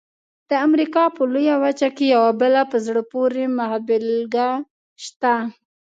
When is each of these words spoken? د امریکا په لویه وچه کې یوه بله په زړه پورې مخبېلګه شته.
د 0.49 0.51
امریکا 0.67 1.03
په 1.15 1.21
لویه 1.33 1.55
وچه 1.63 1.89
کې 1.95 2.05
یوه 2.15 2.31
بله 2.41 2.61
په 2.71 2.77
زړه 2.85 3.01
پورې 3.11 3.43
مخبېلګه 3.57 4.49
شته. 5.05 5.33